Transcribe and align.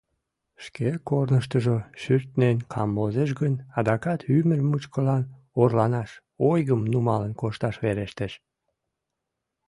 Шке 0.63 0.89
корныштыжо 1.07 1.77
шӱртнен 2.01 2.57
камвозеш 2.73 3.29
гын, 3.41 3.53
адакат 3.77 4.19
ӱмыр 4.35 4.59
мучкылан 4.69 5.23
орланаш, 5.61 6.09
ойгым 6.49 6.81
нумалын 6.91 7.33
кошташ 7.41 7.75
верештеш. 7.83 8.33